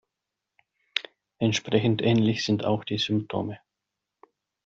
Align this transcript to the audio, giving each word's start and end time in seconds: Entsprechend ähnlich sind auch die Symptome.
Entsprechend 1.37 2.01
ähnlich 2.01 2.43
sind 2.43 2.65
auch 2.65 2.83
die 2.83 2.97
Symptome. 2.97 3.59